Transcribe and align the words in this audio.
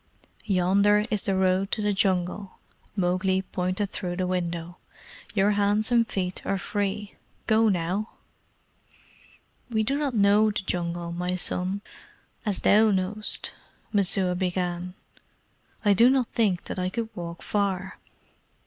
"Yonder 0.47 1.05
is 1.11 1.21
the 1.21 1.35
road 1.35 1.71
to 1.71 1.79
the 1.79 1.93
Jungle" 1.93 2.57
Mowgli 2.95 3.43
pointed 3.43 3.91
through 3.91 4.15
the 4.15 4.25
window. 4.25 4.77
"Your 5.35 5.51
hands 5.51 5.91
and 5.91 6.07
feet 6.07 6.43
are 6.43 6.57
free. 6.57 7.13
Go 7.45 7.69
now." 7.69 8.09
"We 9.69 9.83
do 9.83 9.99
not 9.99 10.15
know 10.15 10.49
the 10.49 10.61
Jungle, 10.63 11.11
my 11.11 11.35
son, 11.35 11.83
as 12.47 12.55
as 12.55 12.61
thou 12.63 12.89
knowest," 12.89 13.53
Messua 13.93 14.33
began. 14.33 14.95
"I 15.85 15.93
do 15.93 16.09
not 16.09 16.25
think 16.33 16.63
that 16.63 16.79
I 16.79 16.89
could 16.89 17.09
walk 17.15 17.43
far." 17.43 17.99